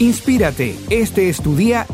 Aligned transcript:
Inspírate, 0.00 0.76
este 0.88 1.28
es 1.28 1.42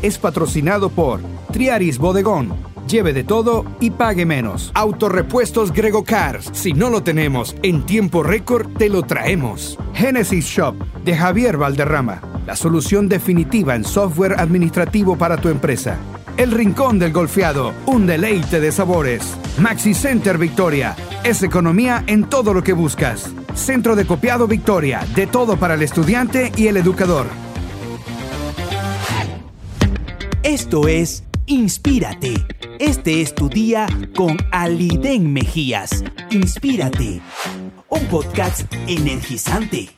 es 0.01 0.17
patrocinado 0.17 0.89
por 0.89 1.19
Triaris 1.51 1.97
Bodegón. 1.97 2.53
Lleve 2.87 3.11
de 3.11 3.25
todo 3.25 3.65
y 3.81 3.91
pague 3.91 4.25
menos. 4.25 4.71
Autorepuestos 4.75 5.73
Grego 5.73 6.05
Cars. 6.05 6.49
Si 6.53 6.71
no 6.71 6.89
lo 6.89 7.03
tenemos 7.03 7.53
en 7.63 7.85
tiempo 7.85 8.23
récord, 8.23 8.71
te 8.77 8.87
lo 8.87 9.03
traemos. 9.03 9.77
Genesis 9.93 10.45
Shop 10.45 10.75
de 11.03 11.17
Javier 11.17 11.57
Valderrama. 11.57 12.21
La 12.45 12.55
solución 12.55 13.09
definitiva 13.09 13.75
en 13.75 13.83
software 13.83 14.39
administrativo 14.39 15.17
para 15.17 15.35
tu 15.35 15.49
empresa. 15.49 15.97
El 16.37 16.51
Rincón 16.51 16.99
del 16.99 17.11
Golfeado. 17.11 17.73
Un 17.87 18.07
deleite 18.07 18.61
de 18.61 18.71
sabores. 18.71 19.35
Maxi 19.59 19.93
Center 19.93 20.37
Victoria. 20.37 20.95
Es 21.25 21.43
economía 21.43 22.05
en 22.07 22.23
todo 22.23 22.53
lo 22.53 22.63
que 22.63 22.71
buscas. 22.71 23.29
Centro 23.53 23.97
de 23.97 24.05
Copiado 24.05 24.47
Victoria. 24.47 25.05
De 25.13 25.27
todo 25.27 25.57
para 25.57 25.73
el 25.73 25.81
estudiante 25.81 26.53
y 26.55 26.67
el 26.67 26.77
educador. 26.77 27.25
Esto 30.47 30.87
es 30.87 31.25
Inspírate. 31.47 32.33
Este 32.79 33.21
es 33.21 33.35
tu 33.35 33.49
día 33.49 33.85
con 34.15 34.37
Aliden 34.53 35.33
Mejías. 35.33 36.05
Inspírate. 36.31 37.19
Un 37.89 38.05
podcast 38.05 38.61
energizante. 38.87 39.89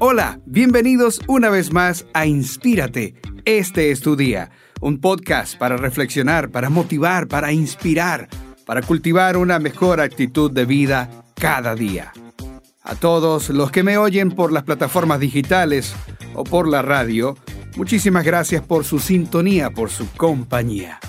Hola, 0.00 0.40
bienvenidos 0.46 1.20
una 1.28 1.48
vez 1.48 1.72
más 1.72 2.06
a 2.12 2.26
Inspírate. 2.26 3.14
Este 3.44 3.92
es 3.92 4.00
tu 4.00 4.16
día. 4.16 4.50
Un 4.80 4.98
podcast 4.98 5.56
para 5.56 5.76
reflexionar, 5.76 6.50
para 6.50 6.70
motivar, 6.70 7.28
para 7.28 7.52
inspirar, 7.52 8.28
para 8.66 8.82
cultivar 8.82 9.36
una 9.36 9.60
mejor 9.60 10.00
actitud 10.00 10.50
de 10.50 10.64
vida 10.64 11.08
cada 11.36 11.76
día. 11.76 12.12
A 12.86 12.94
todos 12.96 13.48
los 13.48 13.70
que 13.70 13.82
me 13.82 13.96
oyen 13.96 14.30
por 14.30 14.52
las 14.52 14.64
plataformas 14.64 15.18
digitales 15.18 15.94
o 16.34 16.44
por 16.44 16.68
la 16.68 16.82
radio, 16.82 17.34
muchísimas 17.76 18.26
gracias 18.26 18.60
por 18.60 18.84
su 18.84 18.98
sintonía, 18.98 19.70
por 19.70 19.88
su 19.88 20.06
compañía. 20.12 21.00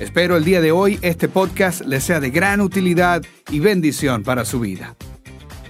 Espero 0.00 0.36
el 0.36 0.42
día 0.42 0.60
de 0.60 0.72
hoy 0.72 0.98
este 1.00 1.28
podcast 1.28 1.82
les 1.82 2.02
sea 2.02 2.18
de 2.18 2.30
gran 2.30 2.60
utilidad 2.60 3.22
y 3.52 3.60
bendición 3.60 4.24
para 4.24 4.44
su 4.44 4.58
vida. 4.58 4.96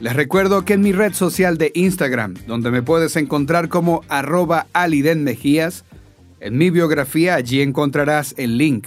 Les 0.01 0.17
recuerdo 0.17 0.65
que 0.65 0.73
en 0.73 0.81
mi 0.81 0.93
red 0.93 1.13
social 1.13 1.59
de 1.59 1.71
Instagram, 1.75 2.33
donde 2.47 2.71
me 2.71 2.81
puedes 2.81 3.15
encontrar 3.17 3.69
como 3.69 4.01
arroba 4.09 4.69
alidenmejías, 4.73 5.85
en 6.41 6.57
mi 6.57 6.71
biografía 6.71 7.35
allí 7.35 7.61
encontrarás 7.61 8.35
el 8.39 8.57
link 8.57 8.87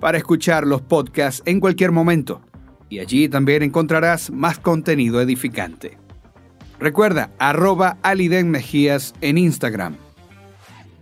para 0.00 0.18
escuchar 0.18 0.66
los 0.66 0.82
podcasts 0.82 1.42
en 1.46 1.60
cualquier 1.60 1.92
momento 1.92 2.42
y 2.94 3.00
allí 3.00 3.28
también 3.28 3.62
encontrarás 3.62 4.30
más 4.30 4.58
contenido 4.58 5.20
edificante. 5.20 6.03
Recuerda, 6.78 7.30
arroba 7.38 7.98
Aliden 8.02 8.50
Mejías 8.50 9.14
en 9.20 9.38
Instagram. 9.38 9.96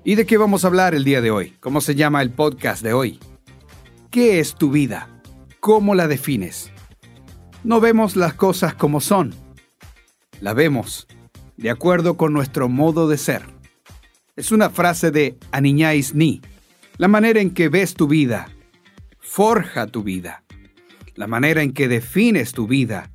¿Y 0.05 0.17
de 0.17 0.27
qué 0.27 0.37
vamos 0.37 0.64
a 0.64 0.69
hablar 0.69 0.95
el 0.95 1.05
día 1.05 1.20
de 1.20 1.31
hoy? 1.31 1.56
¿Cómo 1.61 1.81
se 1.81 1.95
llama 1.95 2.23
el 2.23 2.31
podcast 2.31 2.83
de 2.83 2.92
hoy? 2.92 3.19
¿Qué 4.11 4.41
es 4.41 4.55
tu 4.55 4.70
vida? 4.70 5.09
¿Cómo 5.61 5.95
la 5.95 6.09
defines? 6.09 6.70
No 7.64 7.81
vemos 7.81 8.17
las 8.17 8.34
cosas 8.34 8.75
como 8.75 9.01
son. 9.01 9.34
La 10.41 10.55
vemos 10.55 11.06
de 11.56 11.70
acuerdo 11.70 12.17
con 12.17 12.33
nuestro 12.33 12.69
modo 12.69 13.09
de 13.09 13.17
ser. 13.17 13.42
Es 14.34 14.51
una 14.51 14.70
frase 14.70 15.11
de 15.11 15.39
Aniñais 15.53 16.14
Ni. 16.14 16.42
La 16.98 17.09
manera 17.09 17.41
en 17.41 17.55
que 17.55 17.69
ves 17.69 17.95
tu 17.95 18.09
vida 18.09 18.48
forja 19.20 19.86
tu 19.86 20.03
vida. 20.03 20.42
La 21.14 21.27
manera 21.27 21.62
en 21.62 21.73
que 21.73 21.86
defines 21.89 22.53
tu 22.53 22.67
vida 22.67 23.12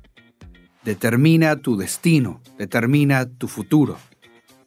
determina 0.88 1.56
tu 1.56 1.76
destino, 1.76 2.40
determina 2.56 3.26
tu 3.26 3.46
futuro. 3.46 3.98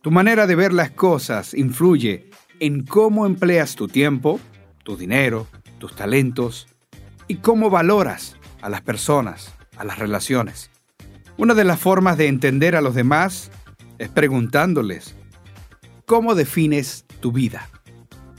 Tu 0.04 0.12
manera 0.12 0.46
de 0.46 0.54
ver 0.54 0.72
las 0.72 0.92
cosas 0.92 1.56
influye 1.56 2.30
en 2.60 2.86
cómo 2.86 3.26
empleas 3.26 3.74
tu 3.74 3.88
tiempo, 3.88 4.40
tu 4.84 4.96
dinero, 4.96 5.48
tus 5.80 5.96
talentos 5.96 6.68
y 7.28 7.38
cómo 7.38 7.72
valoras 7.72 8.36
a 8.62 8.70
las 8.70 8.82
personas, 8.82 9.52
a 9.78 9.84
las 9.84 9.98
relaciones. 9.98 10.70
Una 11.38 11.56
de 11.56 11.64
las 11.64 11.80
formas 11.80 12.20
de 12.20 12.28
entender 12.28 12.76
a 12.76 12.82
los 12.82 12.94
demás 12.94 13.50
es 13.98 14.10
preguntándoles, 14.10 15.16
¿cómo 16.06 16.36
defines 16.36 17.04
tu 17.20 17.32
vida? 17.32 17.68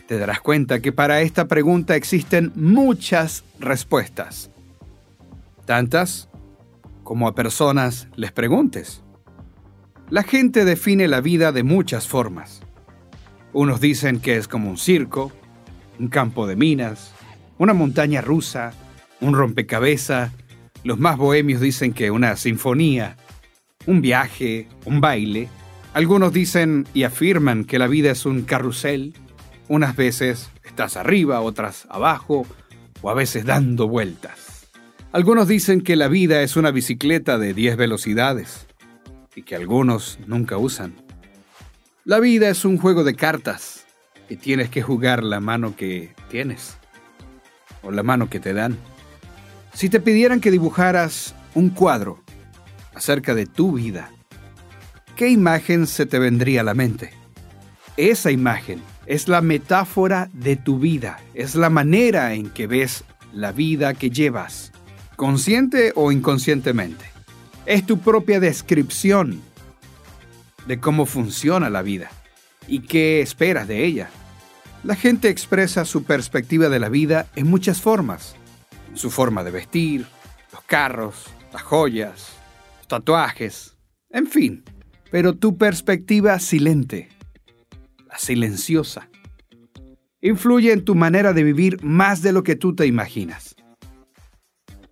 Te 0.07 0.19
darás 0.19 0.41
cuenta 0.41 0.79
que 0.79 0.93
para 0.93 1.21
esta 1.23 1.49
pregunta 1.49 1.97
existen 1.97 2.53
muchas 2.55 3.43
respuestas 3.59 4.53
tantas 5.65 6.29
como 7.03 7.29
a 7.29 7.35
personas 7.35 8.09
les 8.17 8.33
preguntes. 8.33 9.03
La 10.11 10.23
gente 10.23 10.65
define 10.65 11.09
la 11.09 11.21
vida 11.21 11.53
de 11.53 11.63
muchas 11.63 12.07
formas. 12.07 12.61
Unos 13.53 13.81
dicen 13.81 14.21
que 14.21 14.37
es 14.37 14.49
como 14.49 14.71
un 14.71 14.79
circo, 14.79 15.33
un 15.99 16.09
campo 16.09 16.47
de 16.47 16.57
minas, 16.57 17.13
una 17.59 17.75
montaña 17.75 18.21
rusa, 18.21 18.73
un 19.21 19.35
rompecabezas. 19.35 20.33
Los 20.85 20.99
más 20.99 21.17
bohemios 21.17 21.61
dicen 21.61 21.93
que 21.93 22.11
una 22.11 22.37
sinfonía, 22.37 23.17
un 23.87 24.03
viaje, 24.03 24.69
un 24.85 25.01
baile. 25.01 25.49
Algunos 25.95 26.33
dicen 26.33 26.87
y 26.93 27.05
afirman 27.05 27.65
que 27.65 27.79
la 27.79 27.87
vida 27.87 28.11
es 28.11 28.27
un 28.27 28.43
carrusel. 28.43 29.15
Unas 29.69 29.97
veces 29.97 30.51
estás 30.65 30.97
arriba, 30.97 31.41
otras 31.41 31.87
abajo, 31.89 32.47
o 33.01 33.11
a 33.11 33.15
veces 33.15 33.45
dando 33.45 33.89
vueltas. 33.89 34.52
Algunos 35.13 35.47
dicen 35.47 35.83
que 35.83 35.95
la 35.95 36.09
vida 36.09 36.41
es 36.41 36.57
una 36.57 36.71
bicicleta 36.71 37.37
de 37.37 37.53
10 37.53 37.77
velocidades 37.77 38.67
y 39.37 39.43
que 39.43 39.55
algunos 39.55 40.19
nunca 40.27 40.57
usan. 40.57 40.95
La 42.07 42.19
vida 42.19 42.49
es 42.49 42.65
un 42.65 42.79
juego 42.79 43.05
de 43.05 43.15
cartas 43.15 43.85
y 44.31 44.37
tienes 44.37 44.71
que 44.71 44.81
jugar 44.81 45.23
la 45.23 45.39
mano 45.39 45.77
que 45.77 46.15
tienes 46.31 46.79
o 47.83 47.91
la 47.91 48.03
mano 48.03 48.31
que 48.31 48.41
te 48.41 48.55
dan. 48.55 48.79
Si 49.75 49.91
te 49.91 50.01
pidieran 50.01 50.41
que 50.41 50.51
dibujaras 50.51 51.35
un 51.55 51.69
cuadro 51.69 52.23
acerca 52.95 53.35
de 53.35 53.45
tu 53.45 53.73
vida, 53.73 54.11
¿qué 55.15 55.29
imagen 55.29 55.87
se 55.87 56.07
te 56.07 56.19
vendría 56.19 56.63
a 56.63 56.65
la 56.65 56.75
mente? 56.75 57.11
Esa 57.99 58.31
imagen 58.31 58.81
es 59.05 59.29
la 59.29 59.43
metáfora 59.43 60.31
de 60.33 60.57
tu 60.57 60.79
vida, 60.79 61.21
es 61.35 61.55
la 61.55 61.69
manera 61.69 62.33
en 62.33 62.49
que 62.49 62.67
ves 62.67 63.05
la 63.31 63.53
vida 63.53 63.93
que 63.93 64.09
llevas 64.09 64.73
consciente 65.23 65.93
o 65.95 66.11
inconscientemente. 66.11 67.05
Es 67.65 67.87
tu 67.87 68.01
propia 68.01 68.41
descripción 68.41 69.41
de 70.67 70.81
cómo 70.81 71.07
funciona 71.07 71.71
la 71.71 71.83
vida 71.83 72.11
y 72.67 72.81
qué 72.81 73.21
esperas 73.21 73.69
de 73.69 73.85
ella. 73.85 74.11
La 74.83 74.97
gente 74.97 75.29
expresa 75.29 75.85
su 75.85 76.03
perspectiva 76.03 76.69
de 76.69 76.81
la 76.81 76.89
vida 76.89 77.29
en 77.37 77.49
muchas 77.49 77.81
formas. 77.81 78.35
Su 78.95 79.13
forma 79.13 79.45
de 79.45 79.53
vestir, 79.53 80.07
los 80.53 80.63
carros, 80.63 81.27
las 81.53 81.63
joyas, 81.63 82.31
los 82.79 82.89
tatuajes, 82.89 83.77
en 84.11 84.27
fin. 84.27 84.65
Pero 85.13 85.37
tu 85.37 85.57
perspectiva 85.57 86.37
silente, 86.41 87.11
la 88.09 88.19
silenciosa, 88.19 89.09
influye 90.21 90.73
en 90.73 90.85
tu 90.85 90.97
manera 90.97 91.33
de 91.33 91.45
vivir 91.45 91.81
más 91.81 92.23
de 92.23 92.33
lo 92.33 92.43
que 92.43 92.57
tú 92.57 92.75
te 92.75 92.87
imaginas. 92.87 93.55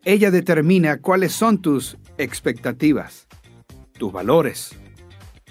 Ella 0.04 0.30
determina 0.30 0.98
cuáles 0.98 1.32
son 1.32 1.60
tus 1.60 1.98
expectativas, 2.16 3.28
tus 3.98 4.10
valores, 4.10 4.70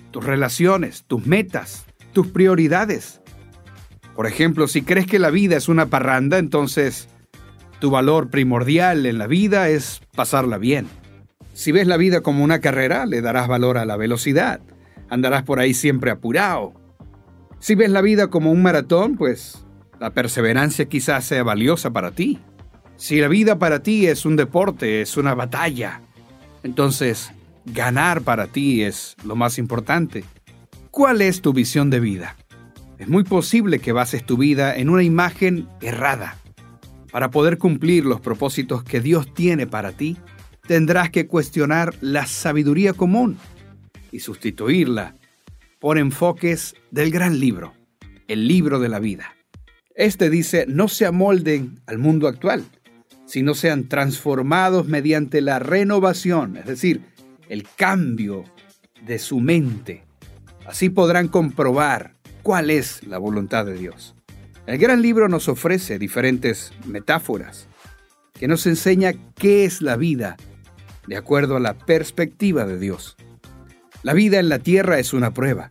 tus 0.10 0.24
relaciones, 0.24 1.04
tus 1.06 1.28
metas, 1.28 1.86
tus 2.14 2.28
prioridades. 2.28 3.22
Por 4.16 4.26
ejemplo, 4.26 4.68
si 4.68 4.82
crees 4.82 5.06
que 5.06 5.20
la 5.20 5.30
vida 5.30 5.56
es 5.56 5.70
una 5.70 5.86
parranda, 5.86 6.40
entonces 6.40 7.10
tu 7.80 7.92
valor 7.92 8.30
primordial 8.32 9.06
en 9.06 9.20
la 9.20 9.28
vida 9.28 9.70
es 9.70 10.02
pasarla 10.16 10.58
bien. 10.58 10.88
Si 11.54 11.72
ves 11.72 11.86
la 11.86 11.98
vida 11.98 12.22
como 12.22 12.44
una 12.44 12.60
carrera, 12.60 13.06
le 13.06 13.22
darás 13.22 13.48
valor 13.48 13.78
a 13.78 13.86
la 13.86 13.98
velocidad. 13.98 14.62
Andarás 15.10 15.44
por 15.44 15.60
ahí 15.60 15.76
siempre 15.76 16.10
apurado. 16.10 16.74
Si 17.60 17.76
ves 17.76 17.92
la 17.92 18.02
vida 18.02 18.28
como 18.28 18.52
un 18.52 18.64
maratón, 18.64 19.16
pues 19.16 19.66
la 20.00 20.10
perseverancia 20.12 20.86
quizás 20.86 21.26
sea 21.26 21.44
valiosa 21.44 21.92
para 21.92 22.12
ti. 22.12 22.40
Si 23.00 23.22
la 23.22 23.30
vida 23.30 23.58
para 23.58 23.82
ti 23.82 24.08
es 24.08 24.26
un 24.26 24.36
deporte, 24.36 25.02
es 25.02 25.16
una 25.16 25.34
batalla, 25.34 26.02
entonces 26.64 27.32
ganar 27.64 28.24
para 28.24 28.48
ti 28.48 28.84
es 28.84 29.16
lo 29.24 29.38
más 29.38 29.58
importante. 29.58 30.26
¿Cuál 30.92 31.22
es 31.22 31.42
tu 31.42 31.54
visión 31.54 31.90
de 31.90 32.02
vida? 32.02 32.36
Es 32.98 33.08
muy 33.08 33.24
posible 33.24 33.80
que 33.80 33.94
bases 33.94 34.26
tu 34.26 34.36
vida 34.36 34.76
en 34.76 34.90
una 34.90 35.02
imagen 35.04 35.70
errada. 35.80 36.36
Para 37.10 37.32
poder 37.32 37.58
cumplir 37.58 38.04
los 38.04 38.20
propósitos 38.20 38.84
que 38.84 39.00
Dios 39.00 39.34
tiene 39.34 39.66
para 39.66 39.94
ti, 39.94 40.18
tendrás 40.68 41.10
que 41.10 41.26
cuestionar 41.26 41.96
la 42.02 42.26
sabiduría 42.26 42.92
común 42.92 43.38
y 44.12 44.20
sustituirla 44.20 45.16
por 45.80 45.98
enfoques 45.98 46.76
del 46.92 47.12
gran 47.12 47.40
libro, 47.40 47.74
el 48.28 48.46
libro 48.46 48.78
de 48.78 48.90
la 48.90 49.00
vida. 49.00 49.38
Este 49.96 50.30
dice, 50.30 50.66
no 50.68 50.90
se 50.90 51.06
amolden 51.06 51.80
al 51.88 51.98
mundo 51.98 52.28
actual, 52.28 52.66
sino 53.30 53.54
sean 53.54 53.88
transformados 53.88 54.88
mediante 54.88 55.42
la 55.42 55.60
renovación, 55.60 56.58
es 56.58 56.66
decir, 56.66 57.02
el 57.48 57.68
cambio 57.78 58.44
de 59.06 59.20
su 59.20 59.40
mente. 59.40 60.04
Así 60.66 60.90
podrán 60.90 61.28
comprobar 61.28 62.16
cuál 62.42 62.72
es 62.72 63.06
la 63.06 63.20
voluntad 63.20 63.68
de 63.68 63.76
Dios. 63.76 64.16
El 64.66 64.80
gran 64.80 65.04
libro 65.04 65.30
nos 65.30 65.48
ofrece 65.48 66.00
diferentes 66.00 66.74
metáforas 66.88 67.68
que 68.34 68.48
nos 68.48 68.66
enseña 68.66 69.14
qué 69.36 69.64
es 69.64 69.84
la 69.84 69.96
vida 69.96 70.36
de 71.06 71.16
acuerdo 71.16 71.56
a 71.56 71.60
la 71.60 71.76
perspectiva 71.76 72.66
de 72.66 72.80
Dios. 72.80 73.16
La 74.02 74.14
vida 74.14 74.40
en 74.40 74.50
la 74.50 74.58
tierra 74.58 74.98
es 74.98 75.14
una 75.14 75.36
prueba. 75.36 75.70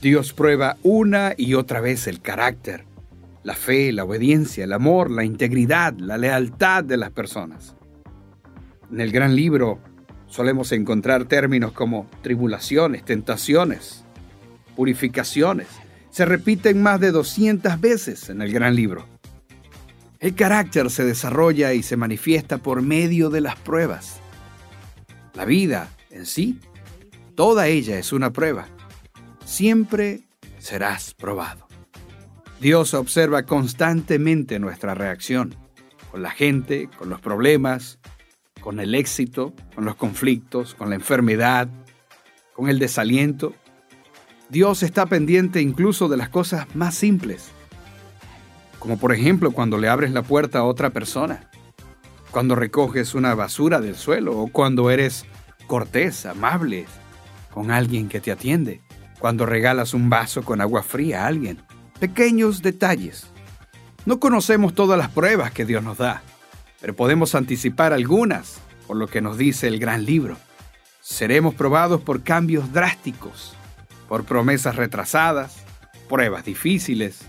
Dios 0.00 0.32
prueba 0.32 0.78
una 0.82 1.34
y 1.36 1.52
otra 1.52 1.82
vez 1.82 2.06
el 2.06 2.22
carácter, 2.22 2.86
la 3.42 3.54
fe, 3.54 3.92
la 3.92 4.04
obediencia, 4.04 4.64
el 4.64 4.72
amor, 4.72 5.10
la 5.10 5.24
integridad, 5.24 5.94
la 5.98 6.18
lealtad 6.18 6.84
de 6.84 6.96
las 6.96 7.10
personas. 7.10 7.76
En 8.90 9.00
el 9.00 9.10
gran 9.10 9.34
libro 9.34 9.80
solemos 10.26 10.72
encontrar 10.72 11.24
términos 11.24 11.72
como 11.72 12.08
tribulaciones, 12.22 13.04
tentaciones, 13.04 14.04
purificaciones. 14.76 15.68
Se 16.10 16.24
repiten 16.24 16.82
más 16.82 17.00
de 17.00 17.10
200 17.10 17.80
veces 17.80 18.28
en 18.28 18.42
el 18.42 18.52
gran 18.52 18.76
libro. 18.76 19.06
El 20.20 20.34
carácter 20.34 20.88
se 20.90 21.04
desarrolla 21.04 21.72
y 21.72 21.82
se 21.82 21.96
manifiesta 21.96 22.58
por 22.58 22.80
medio 22.80 23.28
de 23.28 23.40
las 23.40 23.56
pruebas. 23.56 24.20
La 25.34 25.44
vida 25.44 25.88
en 26.10 26.26
sí, 26.26 26.60
toda 27.34 27.66
ella 27.66 27.98
es 27.98 28.12
una 28.12 28.32
prueba. 28.32 28.68
Siempre 29.44 30.20
serás 30.58 31.14
probado. 31.14 31.71
Dios 32.62 32.94
observa 32.94 33.42
constantemente 33.42 34.60
nuestra 34.60 34.94
reacción 34.94 35.56
con 36.12 36.22
la 36.22 36.30
gente, 36.30 36.88
con 36.96 37.10
los 37.10 37.20
problemas, 37.20 37.98
con 38.60 38.78
el 38.78 38.94
éxito, 38.94 39.52
con 39.74 39.84
los 39.84 39.96
conflictos, 39.96 40.76
con 40.76 40.88
la 40.88 40.94
enfermedad, 40.94 41.68
con 42.54 42.68
el 42.68 42.78
desaliento. 42.78 43.52
Dios 44.48 44.84
está 44.84 45.06
pendiente 45.06 45.60
incluso 45.60 46.08
de 46.08 46.16
las 46.16 46.28
cosas 46.28 46.72
más 46.76 46.94
simples, 46.94 47.50
como 48.78 48.96
por 48.96 49.12
ejemplo 49.12 49.50
cuando 49.50 49.76
le 49.76 49.88
abres 49.88 50.12
la 50.12 50.22
puerta 50.22 50.60
a 50.60 50.64
otra 50.64 50.90
persona, 50.90 51.50
cuando 52.30 52.54
recoges 52.54 53.16
una 53.16 53.34
basura 53.34 53.80
del 53.80 53.96
suelo 53.96 54.38
o 54.38 54.46
cuando 54.46 54.88
eres 54.92 55.26
cortés, 55.66 56.26
amable 56.26 56.86
con 57.50 57.72
alguien 57.72 58.08
que 58.08 58.20
te 58.20 58.30
atiende, 58.30 58.82
cuando 59.18 59.46
regalas 59.46 59.94
un 59.94 60.08
vaso 60.08 60.44
con 60.44 60.60
agua 60.60 60.84
fría 60.84 61.24
a 61.24 61.26
alguien 61.26 61.60
pequeños 62.02 62.62
detalles. 62.62 63.28
No 64.06 64.18
conocemos 64.18 64.74
todas 64.74 64.98
las 64.98 65.08
pruebas 65.08 65.52
que 65.52 65.64
Dios 65.64 65.84
nos 65.84 65.98
da, 65.98 66.20
pero 66.80 66.96
podemos 66.96 67.36
anticipar 67.36 67.92
algunas 67.92 68.60
por 68.88 68.96
lo 68.96 69.06
que 69.06 69.20
nos 69.20 69.38
dice 69.38 69.68
el 69.68 69.78
gran 69.78 70.04
libro. 70.04 70.36
Seremos 71.00 71.54
probados 71.54 72.00
por 72.00 72.24
cambios 72.24 72.72
drásticos, 72.72 73.54
por 74.08 74.24
promesas 74.24 74.74
retrasadas, 74.74 75.62
pruebas 76.08 76.44
difíciles, 76.44 77.20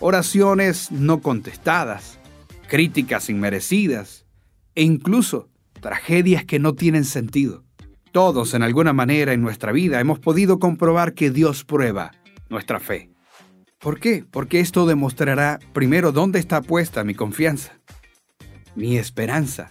oraciones 0.00 0.90
no 0.90 1.20
contestadas, 1.20 2.18
críticas 2.66 3.30
inmerecidas 3.30 4.26
e 4.74 4.82
incluso 4.82 5.50
tragedias 5.80 6.44
que 6.44 6.58
no 6.58 6.74
tienen 6.74 7.04
sentido. 7.04 7.62
Todos 8.10 8.54
en 8.54 8.64
alguna 8.64 8.92
manera 8.92 9.34
en 9.34 9.40
nuestra 9.40 9.70
vida 9.70 10.00
hemos 10.00 10.18
podido 10.18 10.58
comprobar 10.58 11.14
que 11.14 11.30
Dios 11.30 11.62
prueba 11.62 12.10
nuestra 12.48 12.80
fe. 12.80 13.15
¿Por 13.78 14.00
qué? 14.00 14.24
Porque 14.30 14.60
esto 14.60 14.86
demostrará 14.86 15.58
primero 15.72 16.12
dónde 16.12 16.38
está 16.38 16.62
puesta 16.62 17.04
mi 17.04 17.14
confianza, 17.14 17.78
mi 18.74 18.96
esperanza, 18.96 19.70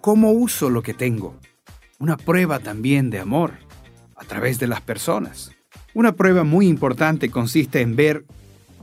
cómo 0.00 0.32
uso 0.32 0.70
lo 0.70 0.82
que 0.82 0.94
tengo. 0.94 1.36
Una 1.98 2.16
prueba 2.16 2.58
también 2.58 3.10
de 3.10 3.18
amor 3.18 3.54
a 4.16 4.24
través 4.24 4.58
de 4.58 4.66
las 4.66 4.80
personas. 4.80 5.52
Una 5.94 6.12
prueba 6.12 6.44
muy 6.44 6.68
importante 6.68 7.30
consiste 7.30 7.80
en 7.80 7.96
ver 7.96 8.24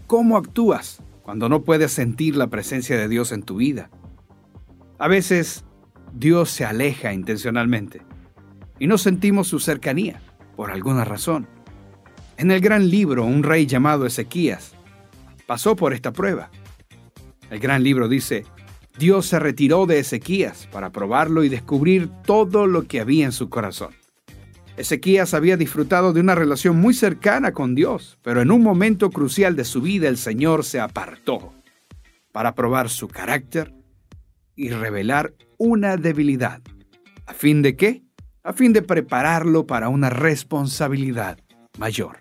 cómo 0.07 0.37
actúas 0.37 1.01
cuando 1.21 1.49
no 1.49 1.63
puedes 1.63 1.91
sentir 1.91 2.35
la 2.35 2.47
presencia 2.47 2.97
de 2.97 3.07
Dios 3.07 3.31
en 3.31 3.43
tu 3.43 3.57
vida. 3.57 3.89
A 4.97 5.07
veces 5.07 5.65
Dios 6.13 6.49
se 6.49 6.65
aleja 6.65 7.13
intencionalmente 7.13 8.01
y 8.79 8.87
no 8.87 8.97
sentimos 8.97 9.47
su 9.47 9.59
cercanía 9.59 10.21
por 10.55 10.71
alguna 10.71 11.05
razón. 11.05 11.47
En 12.37 12.51
el 12.51 12.59
gran 12.59 12.89
libro, 12.89 13.23
un 13.23 13.43
rey 13.43 13.65
llamado 13.65 14.05
Ezequías 14.05 14.73
pasó 15.47 15.77
por 15.77 15.93
esta 15.93 16.11
prueba. 16.11 16.49
El 17.49 17.59
gran 17.59 17.81
libro 17.81 18.09
dice, 18.09 18.45
Dios 18.97 19.27
se 19.27 19.39
retiró 19.39 19.85
de 19.85 19.99
Ezequías 19.99 20.67
para 20.71 20.91
probarlo 20.91 21.45
y 21.45 21.49
descubrir 21.49 22.09
todo 22.25 22.67
lo 22.67 22.87
que 22.87 22.99
había 22.99 23.25
en 23.25 23.31
su 23.31 23.49
corazón. 23.49 23.93
Ezequías 24.75 25.33
había 25.33 25.55
disfrutado 25.55 26.11
de 26.11 26.19
una 26.19 26.35
relación 26.35 26.75
muy 26.77 26.93
cercana 26.93 27.53
con 27.53 27.73
Dios, 27.73 28.17
pero 28.21 28.41
en 28.41 28.51
un 28.51 28.61
momento 28.61 29.11
crucial 29.11 29.55
de 29.55 29.63
su 29.63 29.81
vida 29.81 30.09
el 30.09 30.17
Señor 30.17 30.65
se 30.65 30.81
apartó 30.81 31.53
para 32.33 32.53
probar 32.53 32.89
su 32.89 33.07
carácter 33.07 33.73
y 34.57 34.69
revelar 34.71 35.33
una 35.57 35.95
debilidad. 35.95 36.61
¿A 37.25 37.33
fin 37.33 37.61
de 37.61 37.77
qué? 37.77 38.03
A 38.43 38.51
fin 38.51 38.73
de 38.73 38.81
prepararlo 38.81 39.65
para 39.65 39.87
una 39.87 40.09
responsabilidad 40.09 41.39
mayor. 41.77 42.19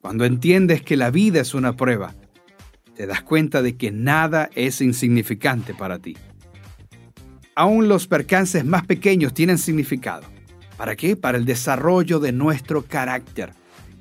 Cuando 0.00 0.24
entiendes 0.24 0.82
que 0.82 0.96
la 0.96 1.10
vida 1.10 1.40
es 1.40 1.54
una 1.54 1.76
prueba, 1.76 2.14
te 2.94 3.06
das 3.06 3.22
cuenta 3.22 3.62
de 3.62 3.76
que 3.76 3.90
nada 3.90 4.50
es 4.54 4.80
insignificante 4.80 5.74
para 5.74 5.98
ti. 5.98 6.16
Aún 7.56 7.88
los 7.88 8.06
percances 8.06 8.64
más 8.64 8.84
pequeños 8.86 9.34
tienen 9.34 9.58
significado. 9.58 10.24
¿Para 10.76 10.96
qué? 10.96 11.16
Para 11.16 11.38
el 11.38 11.44
desarrollo 11.44 12.18
de 12.18 12.32
nuestro 12.32 12.82
carácter. 12.82 13.52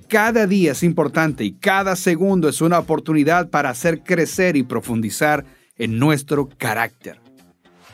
Cada 0.10 0.48
día 0.48 0.74
es 0.74 0.84
importante 0.84 1.44
y 1.44 1.54
cada 1.54 1.96
segundo 1.96 2.50
es 2.50 2.62
una 2.62 2.80
oportunidad 2.80 3.50
para 3.50 3.70
hacer 3.70 4.04
crecer 4.04 4.56
y 4.56 4.64
profundizar 4.64 5.46
en 5.78 6.00
nuestro 6.00 6.50
carácter. 6.50 7.20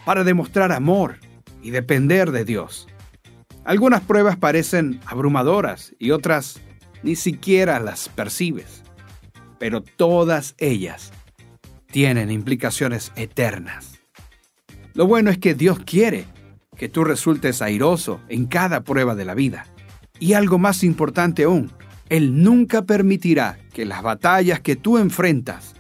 Para 0.06 0.24
demostrar 0.24 0.72
amor 0.72 1.18
y 1.62 1.72
depender 1.72 2.32
de 2.32 2.46
Dios. 2.46 2.88
Algunas 3.66 4.02
pruebas 4.02 4.38
parecen 4.38 5.00
abrumadoras 5.06 5.94
y 6.00 6.12
otras 6.12 6.62
ni 7.04 7.16
siquiera 7.16 7.80
las 7.80 8.10
percibes, 8.10 8.84
pero 9.58 9.82
todas 9.82 10.56
ellas 10.58 11.12
tienen 11.92 12.32
implicaciones 12.32 13.12
eternas. 13.16 14.00
Lo 14.94 15.08
bueno 15.08 15.30
es 15.30 15.38
que 15.38 15.54
Dios 15.54 15.80
quiere 15.80 16.26
que 16.78 16.90
tú 16.90 17.04
resultes 17.04 17.62
airoso 17.62 18.22
en 18.30 18.46
cada 18.46 18.84
prueba 18.84 19.16
de 19.16 19.26
la 19.26 19.34
vida. 19.34 19.66
Y 20.20 20.34
algo 20.34 20.58
más 20.58 20.84
importante 20.84 21.44
aún, 21.44 21.72
Él 22.10 22.42
nunca 22.42 22.84
permitirá 22.84 23.60
que 23.74 23.86
las 23.86 24.02
batallas 24.02 24.62
que 24.62 24.76
tú 24.76 24.98
enfrentas 24.98 25.76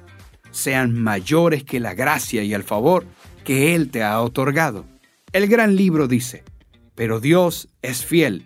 sean 0.51 0.93
mayores 0.93 1.63
que 1.63 1.79
la 1.79 1.93
gracia 1.93 2.43
y 2.43 2.53
el 2.53 2.63
favor 2.63 3.05
que 3.43 3.75
Él 3.75 3.89
te 3.91 4.03
ha 4.03 4.19
otorgado. 4.21 4.85
El 5.31 5.47
gran 5.47 5.75
libro 5.75 6.07
dice, 6.07 6.43
pero 6.95 7.19
Dios 7.19 7.69
es 7.81 8.05
fiel 8.05 8.45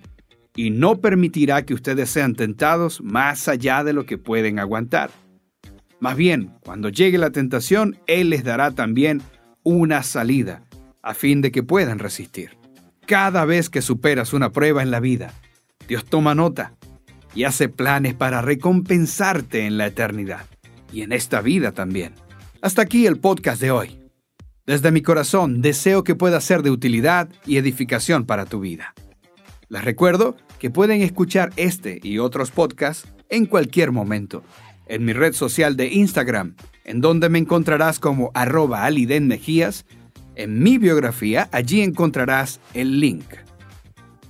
y 0.55 0.69
no 0.69 0.99
permitirá 1.01 1.65
que 1.65 1.73
ustedes 1.73 2.09
sean 2.09 2.35
tentados 2.35 3.01
más 3.01 3.47
allá 3.47 3.83
de 3.83 3.93
lo 3.93 4.05
que 4.05 4.17
pueden 4.17 4.59
aguantar. 4.59 5.11
Más 5.99 6.15
bien, 6.17 6.51
cuando 6.63 6.89
llegue 6.89 7.17
la 7.17 7.31
tentación, 7.31 7.97
Él 8.07 8.29
les 8.29 8.43
dará 8.43 8.71
también 8.71 9.21
una 9.63 10.03
salida, 10.03 10.63
a 11.01 11.13
fin 11.13 11.41
de 11.41 11.51
que 11.51 11.63
puedan 11.63 11.99
resistir. 11.99 12.57
Cada 13.05 13.45
vez 13.45 13.69
que 13.69 13.81
superas 13.81 14.33
una 14.33 14.51
prueba 14.51 14.81
en 14.81 14.91
la 14.91 14.99
vida, 14.99 15.33
Dios 15.87 16.05
toma 16.05 16.35
nota 16.35 16.73
y 17.35 17.45
hace 17.45 17.69
planes 17.69 18.13
para 18.13 18.41
recompensarte 18.41 19.65
en 19.65 19.77
la 19.77 19.87
eternidad 19.87 20.45
y 20.91 21.01
en 21.01 21.11
esta 21.11 21.41
vida 21.41 21.71
también. 21.71 22.13
Hasta 22.61 22.81
aquí 22.81 23.05
el 23.07 23.17
podcast 23.17 23.61
de 23.61 23.71
hoy. 23.71 23.99
Desde 24.65 24.91
mi 24.91 25.01
corazón 25.01 25.61
deseo 25.61 26.03
que 26.03 26.15
pueda 26.15 26.39
ser 26.39 26.63
de 26.63 26.71
utilidad 26.71 27.29
y 27.45 27.57
edificación 27.57 28.25
para 28.25 28.45
tu 28.45 28.61
vida. 28.61 28.93
Les 29.69 29.83
recuerdo 29.83 30.35
que 30.59 30.69
pueden 30.69 31.01
escuchar 31.01 31.51
este 31.55 31.99
y 32.03 32.19
otros 32.19 32.51
podcasts 32.51 33.07
en 33.29 33.45
cualquier 33.45 33.91
momento 33.91 34.43
en 34.87 35.05
mi 35.05 35.13
red 35.13 35.33
social 35.33 35.75
de 35.75 35.87
Instagram, 35.87 36.55
en 36.83 37.01
donde 37.01 37.29
me 37.29 37.39
encontrarás 37.39 37.99
como 37.99 38.31
arroba 38.33 38.85
aliden 38.85 39.27
mejías. 39.27 39.85
En 40.35 40.61
mi 40.61 40.77
biografía 40.77 41.49
allí 41.51 41.81
encontrarás 41.81 42.59
el 42.73 42.99
link. 42.99 43.25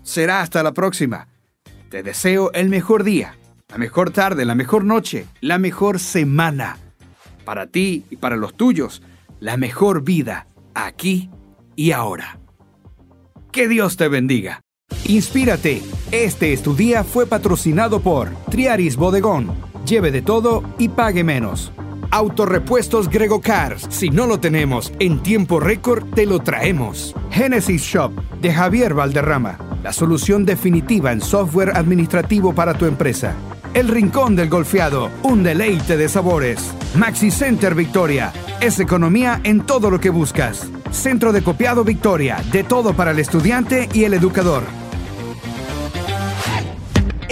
Será 0.03 0.41
hasta 0.41 0.63
la 0.63 0.73
próxima. 0.73 1.27
Te 1.89 2.03
deseo 2.03 2.51
el 2.53 2.69
mejor 2.69 3.03
día, 3.03 3.37
la 3.69 3.77
mejor 3.77 4.11
tarde, 4.11 4.45
la 4.45 4.55
mejor 4.55 4.83
noche, 4.83 5.25
la 5.41 5.59
mejor 5.59 5.99
semana. 5.99 6.77
Para 7.45 7.67
ti 7.67 8.05
y 8.09 8.17
para 8.17 8.35
los 8.35 8.55
tuyos, 8.55 9.01
la 9.39 9.57
mejor 9.57 10.03
vida, 10.03 10.47
aquí 10.73 11.29
y 11.75 11.91
ahora. 11.91 12.39
Que 13.51 13.67
Dios 13.67 13.97
te 13.97 14.07
bendiga. 14.07 14.62
Inspírate. 15.05 15.81
Este 16.11 16.53
es 16.53 16.63
fue 17.11 17.25
patrocinado 17.25 17.99
por 17.99 18.29
Triaris 18.49 18.95
Bodegón. 18.95 19.51
Lleve 19.85 20.11
de 20.11 20.21
todo 20.21 20.63
y 20.77 20.89
pague 20.89 21.23
menos. 21.23 21.73
Autorepuestos 22.09 23.09
Grego 23.09 23.41
Cars. 23.41 23.87
Si 23.89 24.09
no 24.09 24.27
lo 24.27 24.39
tenemos 24.39 24.93
en 24.99 25.21
tiempo 25.21 25.59
récord, 25.59 26.05
te 26.13 26.25
lo 26.25 26.39
traemos. 26.39 27.15
Genesis 27.31 27.81
Shop 27.81 28.11
de 28.39 28.53
Javier 28.53 28.93
Valderrama. 28.93 29.57
la 29.83 29.91
solución 29.91 30.45
definitiva 30.45 31.11
en 31.11 31.19
software 31.19 31.75
administrativo 31.75 32.55
para 32.55 32.73
tu 32.73 32.85
empresa. 32.85 33.35
El 33.73 33.89
Rincón 33.89 34.37
del 34.37 34.49
Golfeado, 34.49 35.09
un 35.23 35.43
deleite 35.43 35.97
de 35.97 36.07
sabores. 36.07 36.73
Maxi 36.95 37.31
Center 37.31 37.75
Victoria, 37.75 38.31
es 38.61 38.79
economía 38.79 39.41
en 39.43 39.65
todo 39.65 39.89
lo 39.89 39.99
que 39.99 40.09
buscas. 40.09 40.69
Centro 40.91 41.33
de 41.33 41.41
Copiado 41.41 41.83
Victoria, 41.83 42.41
de 42.53 42.63
todo 42.63 42.93
para 42.93 43.11
el 43.11 43.19
estudiante 43.19 43.89
y 43.91 44.05
el 44.05 44.13
educador. 44.13 44.63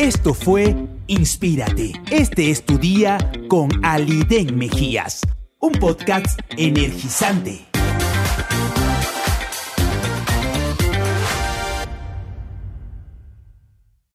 Esto 0.02 0.34
fue 0.34 0.76
Inspírate. 1.06 1.92
Este 2.10 2.50
es 2.50 2.66
tu 2.66 2.80
día 2.80 3.20
con 3.48 3.70
Aliden 3.86 4.58
Mejías, 4.58 5.22
un 5.60 5.74
podcast 5.74 6.40
energizante. 6.58 7.71